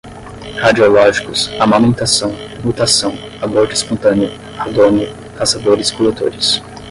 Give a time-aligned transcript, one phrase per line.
[0.63, 2.31] radiológicos, amamentação,
[2.63, 6.59] mutação, aborto espontâneo, radônio, caçadores-coletores